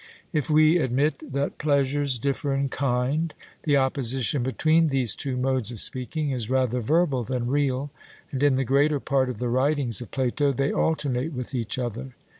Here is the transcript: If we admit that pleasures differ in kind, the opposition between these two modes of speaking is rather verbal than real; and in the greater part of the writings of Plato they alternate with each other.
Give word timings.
If 0.33 0.49
we 0.49 0.79
admit 0.79 1.21
that 1.33 1.59
pleasures 1.59 2.17
differ 2.17 2.55
in 2.55 2.69
kind, 2.69 3.35
the 3.65 3.77
opposition 3.77 4.41
between 4.41 4.87
these 4.87 5.15
two 5.15 5.37
modes 5.37 5.71
of 5.71 5.79
speaking 5.79 6.31
is 6.31 6.49
rather 6.49 6.81
verbal 6.81 7.23
than 7.23 7.45
real; 7.45 7.91
and 8.31 8.41
in 8.41 8.55
the 8.55 8.65
greater 8.65 8.99
part 8.99 9.29
of 9.29 9.37
the 9.37 9.47
writings 9.49 10.01
of 10.01 10.09
Plato 10.09 10.51
they 10.51 10.71
alternate 10.71 11.33
with 11.33 11.53
each 11.53 11.77
other. 11.77 12.15